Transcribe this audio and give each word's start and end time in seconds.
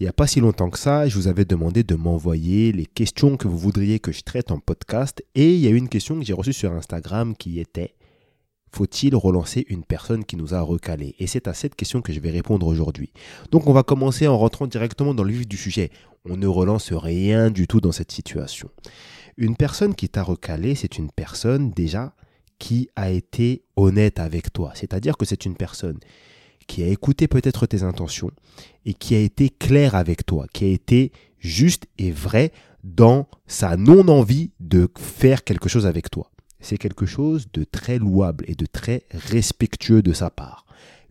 Il 0.00 0.02
n'y 0.02 0.08
a 0.08 0.12
pas 0.12 0.26
si 0.26 0.40
longtemps 0.40 0.70
que 0.70 0.78
ça, 0.78 1.06
je 1.06 1.16
vous 1.16 1.28
avais 1.28 1.44
demandé 1.44 1.84
de 1.84 1.94
m'envoyer 1.94 2.72
les 2.72 2.84
questions 2.84 3.36
que 3.36 3.46
vous 3.46 3.58
voudriez 3.58 4.00
que 4.00 4.10
je 4.10 4.22
traite 4.22 4.50
en 4.50 4.58
podcast 4.58 5.24
et 5.36 5.54
il 5.54 5.60
y 5.60 5.68
a 5.68 5.70
une 5.70 5.88
question 5.88 6.18
que 6.18 6.24
j'ai 6.24 6.32
reçue 6.32 6.52
sur 6.52 6.72
Instagram 6.72 7.36
qui 7.36 7.60
était 7.60 7.94
faut-il 8.72 9.14
relancer 9.14 9.64
une 9.68 9.84
personne 9.84 10.24
qui 10.24 10.36
nous 10.36 10.52
a 10.52 10.60
recalé 10.60 11.14
Et 11.20 11.28
c'est 11.28 11.46
à 11.46 11.54
cette 11.54 11.76
question 11.76 12.02
que 12.02 12.12
je 12.12 12.18
vais 12.18 12.32
répondre 12.32 12.66
aujourd'hui. 12.66 13.12
Donc 13.52 13.68
on 13.68 13.72
va 13.72 13.84
commencer 13.84 14.26
en 14.26 14.36
rentrant 14.36 14.66
directement 14.66 15.14
dans 15.14 15.22
le 15.22 15.32
vif 15.32 15.46
du 15.46 15.56
sujet. 15.56 15.90
On 16.28 16.36
ne 16.36 16.48
relance 16.48 16.92
rien 16.92 17.52
du 17.52 17.68
tout 17.68 17.80
dans 17.80 17.92
cette 17.92 18.10
situation. 18.10 18.68
Une 19.36 19.54
personne 19.54 19.94
qui 19.94 20.08
t'a 20.08 20.24
recalé, 20.24 20.74
c'est 20.74 20.98
une 20.98 21.12
personne 21.12 21.70
déjà 21.70 22.16
qui 22.58 22.88
a 22.96 23.10
été 23.10 23.62
honnête 23.76 24.18
avec 24.18 24.52
toi. 24.52 24.72
C'est-à-dire 24.74 25.16
que 25.16 25.24
c'est 25.24 25.44
une 25.44 25.54
personne 25.54 26.00
qui 26.66 26.82
a 26.82 26.86
écouté 26.86 27.28
peut-être 27.28 27.66
tes 27.66 27.82
intentions 27.82 28.30
et 28.84 28.94
qui 28.94 29.14
a 29.14 29.20
été 29.20 29.48
clair 29.50 29.94
avec 29.94 30.26
toi, 30.26 30.46
qui 30.52 30.64
a 30.64 30.68
été 30.68 31.12
juste 31.38 31.86
et 31.98 32.10
vrai 32.10 32.52
dans 32.82 33.28
sa 33.46 33.76
non-envie 33.76 34.50
de 34.60 34.88
faire 34.98 35.44
quelque 35.44 35.68
chose 35.68 35.86
avec 35.86 36.10
toi. 36.10 36.30
C'est 36.60 36.78
quelque 36.78 37.06
chose 37.06 37.46
de 37.52 37.64
très 37.64 37.98
louable 37.98 38.44
et 38.48 38.54
de 38.54 38.66
très 38.66 39.04
respectueux 39.10 40.02
de 40.02 40.12
sa 40.12 40.30
part. 40.30 40.64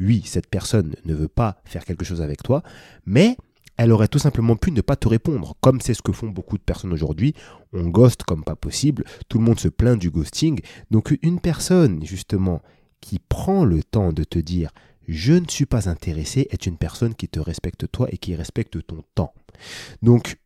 Oui, 0.00 0.22
cette 0.24 0.48
personne 0.48 0.94
ne 1.04 1.14
veut 1.14 1.28
pas 1.28 1.60
faire 1.64 1.84
quelque 1.84 2.04
chose 2.04 2.22
avec 2.22 2.42
toi, 2.42 2.62
mais 3.04 3.36
elle 3.76 3.92
aurait 3.92 4.08
tout 4.08 4.18
simplement 4.18 4.56
pu 4.56 4.72
ne 4.72 4.80
pas 4.80 4.96
te 4.96 5.08
répondre, 5.08 5.56
comme 5.60 5.80
c'est 5.80 5.94
ce 5.94 6.02
que 6.02 6.12
font 6.12 6.28
beaucoup 6.28 6.58
de 6.58 6.62
personnes 6.62 6.92
aujourd'hui. 6.92 7.34
On 7.72 7.88
ghost 7.88 8.22
comme 8.24 8.44
pas 8.44 8.56
possible, 8.56 9.04
tout 9.28 9.38
le 9.38 9.44
monde 9.44 9.58
se 9.58 9.68
plaint 9.68 9.98
du 9.98 10.10
ghosting. 10.10 10.60
Donc 10.90 11.16
une 11.22 11.40
personne, 11.40 12.04
justement, 12.04 12.60
qui 13.00 13.18
prend 13.18 13.64
le 13.64 13.82
temps 13.82 14.12
de 14.12 14.22
te 14.24 14.38
dire 14.38 14.70
je 15.10 15.32
ne 15.32 15.48
suis 15.48 15.66
pas 15.66 15.88
intéressé 15.88 16.46
est 16.50 16.66
une 16.66 16.76
personne 16.76 17.16
qui 17.16 17.28
te 17.28 17.40
respecte 17.40 17.90
toi 17.90 18.06
et 18.12 18.16
qui 18.16 18.36
respecte 18.36 18.86
ton 18.86 19.02
temps. 19.16 19.34
Donc, 20.02 20.36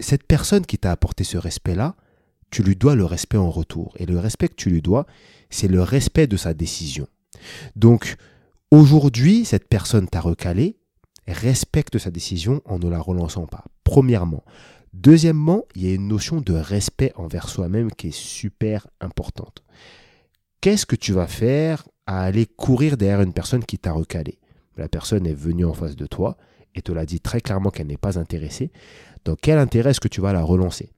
cette 0.00 0.24
personne 0.24 0.64
qui 0.64 0.78
t'a 0.78 0.90
apporté 0.90 1.22
ce 1.22 1.36
respect-là, 1.36 1.94
tu 2.50 2.62
lui 2.62 2.76
dois 2.76 2.94
le 2.94 3.04
respect 3.04 3.36
en 3.36 3.50
retour. 3.50 3.94
Et 3.98 4.06
le 4.06 4.18
respect 4.18 4.48
que 4.48 4.54
tu 4.54 4.70
lui 4.70 4.80
dois, 4.80 5.06
c'est 5.50 5.68
le 5.68 5.82
respect 5.82 6.26
de 6.26 6.38
sa 6.38 6.54
décision. 6.54 7.06
Donc, 7.76 8.16
aujourd'hui, 8.70 9.44
cette 9.44 9.68
personne 9.68 10.08
t'a 10.08 10.20
recalé, 10.20 10.78
respecte 11.28 11.98
sa 11.98 12.10
décision 12.10 12.62
en 12.64 12.78
ne 12.78 12.88
la 12.88 13.00
relançant 13.00 13.46
pas. 13.46 13.64
Premièrement. 13.84 14.44
Deuxièmement, 14.94 15.64
il 15.74 15.84
y 15.84 15.90
a 15.90 15.94
une 15.94 16.08
notion 16.08 16.40
de 16.40 16.54
respect 16.54 17.12
envers 17.16 17.50
soi-même 17.50 17.90
qui 17.90 18.08
est 18.08 18.16
super 18.16 18.86
importante. 19.00 19.62
Qu'est-ce 20.62 20.86
que 20.86 20.96
tu 20.96 21.12
vas 21.12 21.26
faire 21.26 21.84
à 22.06 22.22
aller 22.22 22.46
courir 22.46 22.96
derrière 22.96 23.22
une 23.22 23.32
personne 23.32 23.64
qui 23.64 23.78
t'a 23.78 23.92
recalé. 23.92 24.38
La 24.76 24.88
personne 24.88 25.26
est 25.26 25.34
venue 25.34 25.64
en 25.64 25.74
face 25.74 25.96
de 25.96 26.06
toi 26.06 26.36
et 26.74 26.82
te 26.82 26.92
l'a 26.92 27.06
dit 27.06 27.20
très 27.20 27.40
clairement 27.40 27.70
qu'elle 27.70 27.86
n'est 27.86 27.96
pas 27.96 28.18
intéressée. 28.18 28.72
Dans 29.24 29.36
quel 29.36 29.58
intérêt 29.58 29.90
est-ce 29.90 30.00
que 30.00 30.08
tu 30.08 30.20
vas 30.20 30.32
la 30.32 30.42
relancer? 30.42 30.90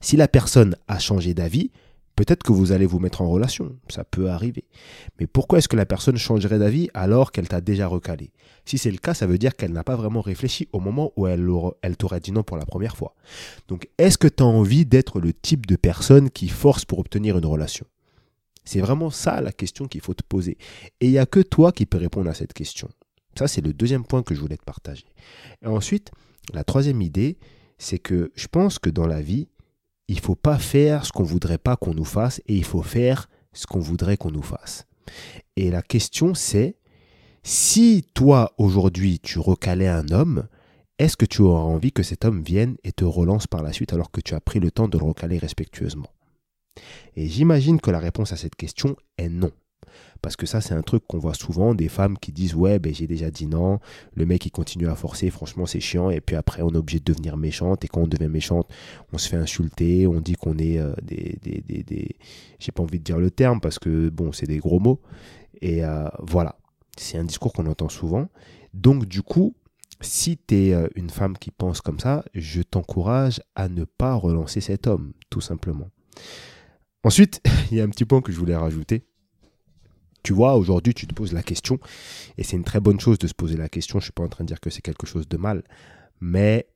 Si 0.00 0.16
la 0.16 0.28
personne 0.28 0.76
a 0.88 0.98
changé 0.98 1.32
d'avis, 1.32 1.70
peut-être 2.16 2.42
que 2.42 2.52
vous 2.52 2.72
allez 2.72 2.86
vous 2.86 2.98
mettre 2.98 3.22
en 3.22 3.30
relation. 3.30 3.76
Ça 3.88 4.04
peut 4.04 4.28
arriver. 4.28 4.64
Mais 5.18 5.26
pourquoi 5.26 5.58
est-ce 5.58 5.68
que 5.68 5.76
la 5.76 5.86
personne 5.86 6.16
changerait 6.16 6.58
d'avis 6.58 6.90
alors 6.92 7.32
qu'elle 7.32 7.48
t'a 7.48 7.60
déjà 7.60 7.86
recalé? 7.86 8.32
Si 8.64 8.78
c'est 8.78 8.90
le 8.90 8.98
cas, 8.98 9.14
ça 9.14 9.26
veut 9.26 9.38
dire 9.38 9.56
qu'elle 9.56 9.72
n'a 9.72 9.84
pas 9.84 9.96
vraiment 9.96 10.20
réfléchi 10.20 10.68
au 10.72 10.80
moment 10.80 11.12
où 11.16 11.26
elle, 11.26 11.48
elle 11.82 11.96
t'aurait 11.96 12.20
dit 12.20 12.32
non 12.32 12.42
pour 12.42 12.56
la 12.56 12.66
première 12.66 12.96
fois. 12.96 13.14
Donc, 13.68 13.88
est-ce 13.98 14.18
que 14.18 14.28
tu 14.28 14.42
as 14.42 14.46
envie 14.46 14.86
d'être 14.86 15.20
le 15.20 15.32
type 15.32 15.66
de 15.66 15.76
personne 15.76 16.30
qui 16.30 16.48
force 16.48 16.84
pour 16.84 16.98
obtenir 16.98 17.38
une 17.38 17.46
relation? 17.46 17.86
C'est 18.64 18.80
vraiment 18.80 19.10
ça 19.10 19.40
la 19.40 19.52
question 19.52 19.86
qu'il 19.86 20.00
faut 20.00 20.14
te 20.14 20.22
poser. 20.22 20.56
Et 21.00 21.06
il 21.06 21.10
n'y 21.10 21.18
a 21.18 21.26
que 21.26 21.40
toi 21.40 21.72
qui 21.72 21.86
peux 21.86 21.98
répondre 21.98 22.30
à 22.30 22.34
cette 22.34 22.52
question. 22.52 22.88
Ça, 23.38 23.48
c'est 23.48 23.60
le 23.60 23.72
deuxième 23.72 24.04
point 24.04 24.22
que 24.22 24.34
je 24.34 24.40
voulais 24.40 24.56
te 24.56 24.64
partager. 24.64 25.06
Et 25.62 25.66
ensuite, 25.66 26.10
la 26.52 26.64
troisième 26.64 27.02
idée, 27.02 27.38
c'est 27.78 27.98
que 27.98 28.30
je 28.34 28.46
pense 28.46 28.78
que 28.78 28.90
dans 28.90 29.06
la 29.06 29.22
vie, 29.22 29.48
il 30.08 30.16
ne 30.16 30.20
faut 30.20 30.34
pas 30.34 30.58
faire 30.58 31.06
ce 31.06 31.12
qu'on 31.12 31.22
ne 31.22 31.28
voudrait 31.28 31.58
pas 31.58 31.76
qu'on 31.76 31.94
nous 31.94 32.04
fasse 32.04 32.40
et 32.46 32.54
il 32.54 32.64
faut 32.64 32.82
faire 32.82 33.28
ce 33.52 33.66
qu'on 33.66 33.80
voudrait 33.80 34.16
qu'on 34.16 34.30
nous 34.30 34.42
fasse. 34.42 34.86
Et 35.56 35.70
la 35.70 35.82
question, 35.82 36.34
c'est, 36.34 36.76
si 37.42 38.04
toi, 38.14 38.52
aujourd'hui, 38.58 39.18
tu 39.18 39.38
recalais 39.38 39.88
un 39.88 40.08
homme, 40.10 40.46
est-ce 40.98 41.16
que 41.16 41.26
tu 41.26 41.42
auras 41.42 41.62
envie 41.62 41.92
que 41.92 42.02
cet 42.02 42.24
homme 42.24 42.42
vienne 42.42 42.76
et 42.84 42.92
te 42.92 43.04
relance 43.04 43.46
par 43.46 43.62
la 43.62 43.72
suite 43.72 43.92
alors 43.92 44.10
que 44.10 44.20
tu 44.20 44.34
as 44.34 44.40
pris 44.40 44.60
le 44.60 44.70
temps 44.70 44.88
de 44.88 44.98
le 44.98 45.04
recaler 45.04 45.38
respectueusement? 45.38 46.11
Et 47.16 47.26
j'imagine 47.28 47.80
que 47.80 47.90
la 47.90 47.98
réponse 47.98 48.32
à 48.32 48.36
cette 48.36 48.56
question 48.56 48.96
est 49.18 49.28
non. 49.28 49.50
Parce 50.22 50.36
que 50.36 50.46
ça, 50.46 50.60
c'est 50.60 50.74
un 50.74 50.82
truc 50.82 51.02
qu'on 51.06 51.18
voit 51.18 51.34
souvent, 51.34 51.74
des 51.74 51.88
femmes 51.88 52.16
qui 52.16 52.30
disent 52.30 52.54
Ouais, 52.54 52.78
ben, 52.78 52.94
j'ai 52.94 53.08
déjà 53.08 53.30
dit 53.30 53.46
non, 53.46 53.80
le 54.14 54.24
mec 54.24 54.46
il 54.46 54.50
continue 54.50 54.86
à 54.86 54.94
forcer, 54.94 55.30
franchement 55.30 55.66
c'est 55.66 55.80
chiant, 55.80 56.10
et 56.10 56.20
puis 56.20 56.36
après 56.36 56.62
on 56.62 56.70
est 56.70 56.76
obligé 56.76 57.00
de 57.00 57.04
devenir 57.04 57.36
méchante, 57.36 57.84
et 57.84 57.88
quand 57.88 58.02
on 58.02 58.06
devient 58.06 58.28
méchante, 58.28 58.70
on 59.12 59.18
se 59.18 59.28
fait 59.28 59.36
insulter, 59.36 60.06
on 60.06 60.20
dit 60.20 60.34
qu'on 60.34 60.58
est 60.58 60.78
euh, 60.78 60.94
des. 61.02 61.38
des, 61.42 61.62
des, 61.66 61.82
des... 61.82 62.16
J'ai 62.60 62.70
pas 62.72 62.82
envie 62.84 63.00
de 63.00 63.04
dire 63.04 63.18
le 63.18 63.30
terme 63.30 63.60
parce 63.60 63.80
que 63.80 64.08
bon, 64.08 64.32
c'est 64.32 64.46
des 64.46 64.58
gros 64.58 64.78
mots. 64.78 65.00
Et 65.60 65.84
euh, 65.84 66.08
voilà, 66.20 66.56
c'est 66.96 67.18
un 67.18 67.24
discours 67.24 67.52
qu'on 67.52 67.66
entend 67.66 67.88
souvent. 67.88 68.28
Donc 68.74 69.06
du 69.06 69.22
coup, 69.22 69.54
si 70.00 70.38
tu 70.38 70.54
es 70.54 70.74
euh, 70.74 70.88
une 70.94 71.10
femme 71.10 71.36
qui 71.36 71.50
pense 71.50 71.80
comme 71.80 71.98
ça, 71.98 72.24
je 72.34 72.62
t'encourage 72.62 73.40
à 73.56 73.68
ne 73.68 73.84
pas 73.84 74.14
relancer 74.14 74.60
cet 74.60 74.86
homme, 74.86 75.12
tout 75.30 75.40
simplement. 75.40 75.90
Ensuite, 77.04 77.40
il 77.70 77.78
y 77.78 77.80
a 77.80 77.84
un 77.84 77.88
petit 77.88 78.04
point 78.04 78.20
que 78.20 78.32
je 78.32 78.38
voulais 78.38 78.56
rajouter. 78.56 79.04
Tu 80.22 80.32
vois, 80.32 80.56
aujourd'hui, 80.56 80.94
tu 80.94 81.06
te 81.06 81.14
poses 81.14 81.32
la 81.32 81.42
question, 81.42 81.80
et 82.38 82.44
c'est 82.44 82.56
une 82.56 82.62
très 82.62 82.78
bonne 82.78 83.00
chose 83.00 83.18
de 83.18 83.26
se 83.26 83.34
poser 83.34 83.56
la 83.56 83.68
question, 83.68 83.98
je 83.98 84.02
ne 84.02 84.06
suis 84.06 84.12
pas 84.12 84.22
en 84.22 84.28
train 84.28 84.44
de 84.44 84.48
dire 84.48 84.60
que 84.60 84.70
c'est 84.70 84.80
quelque 84.80 85.06
chose 85.06 85.28
de 85.28 85.36
mal, 85.36 85.64
mais 86.20 86.68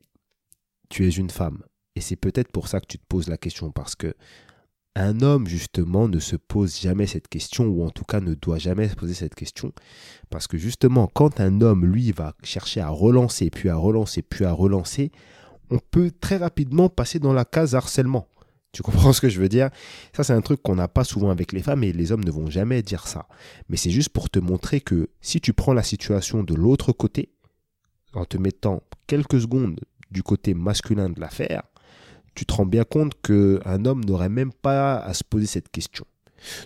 tu 0.88 1.06
es 1.06 1.10
une 1.10 1.30
femme. 1.30 1.62
Et 1.94 2.00
c'est 2.00 2.16
peut-être 2.16 2.50
pour 2.50 2.66
ça 2.66 2.80
que 2.80 2.86
tu 2.86 2.98
te 2.98 3.04
poses 3.08 3.28
la 3.28 3.36
question, 3.36 3.70
parce 3.70 3.94
que 3.94 4.14
un 4.96 5.20
homme, 5.20 5.46
justement, 5.46 6.08
ne 6.08 6.18
se 6.18 6.34
pose 6.34 6.80
jamais 6.80 7.06
cette 7.06 7.28
question, 7.28 7.66
ou 7.66 7.84
en 7.84 7.90
tout 7.90 8.04
cas 8.04 8.18
ne 8.18 8.34
doit 8.34 8.58
jamais 8.58 8.88
se 8.88 8.96
poser 8.96 9.14
cette 9.14 9.36
question, 9.36 9.72
parce 10.28 10.48
que 10.48 10.58
justement, 10.58 11.06
quand 11.06 11.38
un 11.38 11.60
homme, 11.60 11.84
lui, 11.86 12.10
va 12.10 12.34
chercher 12.42 12.80
à 12.80 12.88
relancer, 12.88 13.50
puis 13.50 13.68
à 13.68 13.76
relancer, 13.76 14.22
puis 14.22 14.44
à 14.44 14.52
relancer, 14.52 15.12
on 15.70 15.78
peut 15.78 16.10
très 16.10 16.38
rapidement 16.38 16.88
passer 16.88 17.20
dans 17.20 17.32
la 17.32 17.44
case 17.44 17.76
harcèlement. 17.76 18.26
Tu 18.72 18.82
comprends 18.82 19.12
ce 19.12 19.20
que 19.20 19.28
je 19.28 19.40
veux 19.40 19.48
dire? 19.48 19.70
Ça, 20.14 20.22
c'est 20.22 20.32
un 20.32 20.40
truc 20.40 20.62
qu'on 20.62 20.74
n'a 20.74 20.88
pas 20.88 21.04
souvent 21.04 21.30
avec 21.30 21.52
les 21.52 21.62
femmes 21.62 21.82
et 21.84 21.92
les 21.92 22.12
hommes 22.12 22.24
ne 22.24 22.30
vont 22.30 22.50
jamais 22.50 22.82
dire 22.82 23.06
ça. 23.06 23.26
Mais 23.68 23.76
c'est 23.76 23.90
juste 23.90 24.10
pour 24.10 24.28
te 24.28 24.38
montrer 24.38 24.80
que 24.80 25.08
si 25.20 25.40
tu 25.40 25.52
prends 25.52 25.72
la 25.72 25.82
situation 25.82 26.42
de 26.42 26.54
l'autre 26.54 26.92
côté, 26.92 27.30
en 28.12 28.24
te 28.24 28.36
mettant 28.36 28.82
quelques 29.06 29.40
secondes 29.40 29.80
du 30.10 30.22
côté 30.22 30.54
masculin 30.54 31.08
de 31.08 31.20
l'affaire, 31.20 31.62
tu 32.34 32.44
te 32.44 32.52
rends 32.52 32.66
bien 32.66 32.84
compte 32.84 33.14
qu'un 33.22 33.84
homme 33.84 34.04
n'aurait 34.04 34.28
même 34.28 34.52
pas 34.52 34.98
à 34.98 35.14
se 35.14 35.24
poser 35.24 35.46
cette 35.46 35.70
question. 35.70 36.04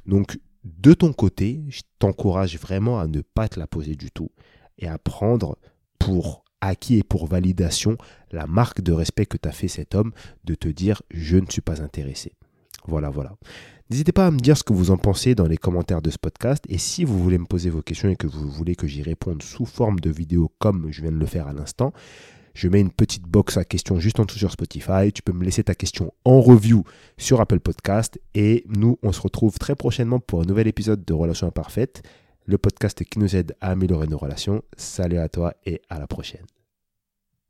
Donc, 0.04 0.38
de 0.64 0.92
ton 0.94 1.12
côté, 1.12 1.62
je 1.68 1.82
t'encourage 1.98 2.58
vraiment 2.58 3.00
à 3.00 3.06
ne 3.06 3.20
pas 3.20 3.48
te 3.48 3.58
la 3.58 3.66
poser 3.66 3.94
du 3.94 4.10
tout 4.10 4.30
et 4.78 4.88
à 4.88 4.98
prendre 4.98 5.56
pour 5.98 6.44
acquis 6.60 6.98
et 6.98 7.03
pour 7.03 7.26
validation 7.26 7.97
la 8.32 8.47
marque 8.47 8.81
de 8.81 8.93
respect 8.93 9.26
que 9.26 9.37
t'a 9.37 9.53
fait 9.53 9.69
cet 9.69 9.94
homme 9.94 10.12
de 10.44 10.54
te 10.54 10.69
dire 10.69 11.03
je 11.10 11.37
ne 11.37 11.47
suis 11.48 11.60
pas 11.60 11.82
intéressé. 11.82 12.32
Voilà, 12.87 13.10
voilà. 13.10 13.37
N'hésitez 13.91 14.12
pas 14.12 14.28
à 14.28 14.31
me 14.31 14.38
dire 14.38 14.56
ce 14.56 14.62
que 14.62 14.72
vous 14.72 14.93
en 14.93 14.97
pensez 14.97 15.34
dans 15.34 15.48
les 15.48 15.56
commentaires 15.56 16.00
de 16.00 16.10
ce 16.10 16.19
podcast 16.19 16.65
et 16.69 16.78
si 16.78 17.04
vous 17.04 17.19
voulez 17.19 17.38
me 17.38 17.47
poser 17.47 17.71
vos 17.71 17.82
questions 17.82 18.09
et 18.09 18.16
que 18.16 18.28
vous 18.28 18.48
voulez 18.48 18.76
que 18.76 18.87
j'y 18.87 19.03
réponde 19.03 19.43
sous 19.43 19.66
forme 19.66 19.98
de 19.98 20.10
vidéo 20.10 20.53
comme 20.59 20.93
je 20.93 21.03
viens 21.03 21.10
de 21.10 21.16
le 21.16 21.26
faire 21.26 21.48
à 21.48 21.53
l'instant, 21.53 21.93
je 22.54 22.69
mets 22.69 22.81
une 22.81 22.91
petite 22.91 23.25
box 23.25 23.56
à 23.56 23.65
questions 23.65 23.98
juste 23.98 24.21
en 24.21 24.25
dessous 24.25 24.38
sur 24.38 24.53
Spotify. 24.53 25.12
Tu 25.12 25.22
peux 25.22 25.32
me 25.32 25.44
laisser 25.44 25.65
ta 25.65 25.75
question 25.75 26.12
en 26.25 26.41
review 26.41 26.84
sur 27.19 27.41
Apple 27.41 27.60
Podcast 27.60 28.21
et 28.34 28.65
nous, 28.69 28.98
on 29.03 29.12
se 29.12 29.21
retrouve 29.21 29.59
très 29.59 29.75
prochainement 29.75 30.21
pour 30.21 30.41
un 30.41 30.44
nouvel 30.44 30.69
épisode 30.69 31.04
de 31.04 31.12
Relations 31.12 31.48
Imparfaites 31.48 32.03
le 32.46 32.58
podcast 32.58 33.04
qui 33.04 33.18
nous 33.18 33.36
aide 33.36 33.56
à 33.60 33.70
améliorer 33.70 34.06
nos 34.06 34.18
relations. 34.18 34.62
Salut 34.76 35.18
à 35.18 35.28
toi 35.28 35.54
et 35.64 35.80
à 35.88 35.98
la 35.98 36.06
prochaine. 36.06 36.46